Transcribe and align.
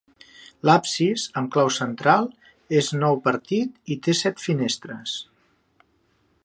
L'absis, 0.67 1.25
amb 1.41 1.51
clau 1.55 1.69
central, 1.75 2.25
és 2.81 2.91
nou 3.05 3.21
partit 3.29 3.95
i 3.97 4.01
té 4.07 4.19
set 4.23 4.43
finestres. 4.47 5.17